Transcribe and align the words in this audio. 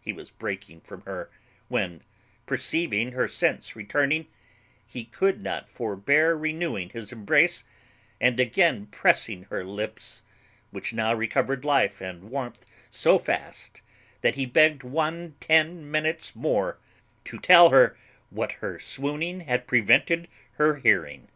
He 0.00 0.14
was 0.14 0.30
breaking 0.30 0.80
from 0.80 1.02
her, 1.02 1.28
when, 1.68 2.00
perceiving 2.46 3.12
her 3.12 3.28
sense 3.28 3.76
returning, 3.76 4.26
he 4.86 5.04
could 5.04 5.42
not 5.42 5.68
forbear 5.68 6.34
renewing 6.34 6.88
his 6.88 7.12
embrace, 7.12 7.64
and 8.18 8.40
again 8.40 8.86
pressing 8.86 9.42
her 9.50 9.66
lips, 9.66 10.22
which 10.70 10.94
now 10.94 11.12
recovered 11.12 11.66
life 11.66 12.00
and 12.00 12.30
warmth 12.30 12.64
so 12.88 13.18
fast 13.18 13.82
that 14.22 14.36
he 14.36 14.46
begged 14.46 14.84
one 14.84 15.34
ten 15.38 15.90
minutes 15.90 16.34
more 16.34 16.78
to 17.26 17.38
tell 17.38 17.68
her 17.68 17.94
what 18.30 18.52
her 18.64 18.78
swooning 18.80 19.40
had 19.40 19.66
prevented 19.66 20.28
her 20.52 20.76
hearing. 20.76 21.28